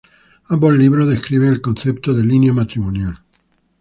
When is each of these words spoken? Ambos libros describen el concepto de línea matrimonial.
Ambos 0.49 0.73
libros 0.75 1.07
describen 1.07 1.49
el 1.49 1.61
concepto 1.61 2.15
de 2.15 2.25
línea 2.25 2.53
matrimonial. 2.53 3.21